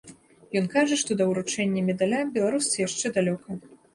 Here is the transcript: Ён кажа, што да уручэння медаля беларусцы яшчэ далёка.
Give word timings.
Ён 0.59 0.65
кажа, 0.75 0.95
што 1.01 1.17
да 1.19 1.27
уручэння 1.33 1.83
медаля 1.91 2.23
беларусцы 2.37 2.75
яшчэ 2.87 3.13
далёка. 3.21 3.61